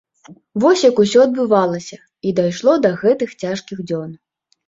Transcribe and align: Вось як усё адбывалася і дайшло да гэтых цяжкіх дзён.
Вось 0.61 0.85
як 0.85 1.01
усё 1.03 1.19
адбывалася 1.25 1.99
і 2.29 2.33
дайшло 2.41 2.73
да 2.85 2.91
гэтых 3.01 3.35
цяжкіх 3.43 3.87
дзён. 3.93 4.09